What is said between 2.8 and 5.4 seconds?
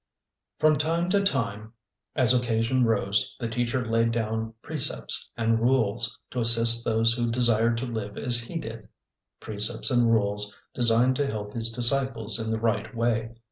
arose, the teacher laid down precepts